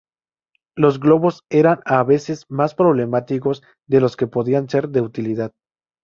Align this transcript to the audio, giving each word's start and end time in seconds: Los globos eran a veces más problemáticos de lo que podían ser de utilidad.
Los 0.75 0.99
globos 0.99 1.43
eran 1.51 1.81
a 1.85 2.01
veces 2.03 2.45
más 2.49 2.73
problemáticos 2.73 3.61
de 3.85 4.01
lo 4.01 4.09
que 4.09 4.25
podían 4.25 4.67
ser 4.67 4.89
de 4.89 5.01
utilidad. 5.01 5.51